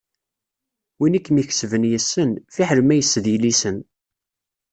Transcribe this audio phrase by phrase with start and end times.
[0.99, 3.77] Win i kem-ikesben yessen, fiḥel ma yessed ilisen.